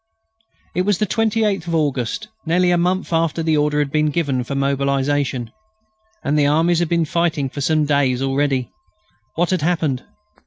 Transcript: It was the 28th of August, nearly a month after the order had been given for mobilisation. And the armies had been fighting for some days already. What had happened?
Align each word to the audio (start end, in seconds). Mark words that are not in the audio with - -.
It 0.73 0.81
was 0.81 0.97
the 0.97 1.05
28th 1.05 1.67
of 1.67 1.75
August, 1.75 2.27
nearly 2.47 2.71
a 2.71 2.75
month 2.79 3.13
after 3.13 3.43
the 3.43 3.55
order 3.55 3.77
had 3.77 3.91
been 3.91 4.09
given 4.09 4.43
for 4.43 4.55
mobilisation. 4.55 5.51
And 6.23 6.39
the 6.39 6.47
armies 6.47 6.79
had 6.79 6.89
been 6.89 7.05
fighting 7.05 7.49
for 7.51 7.61
some 7.61 7.85
days 7.85 8.19
already. 8.23 8.71
What 9.35 9.51
had 9.51 9.61
happened? 9.61 10.03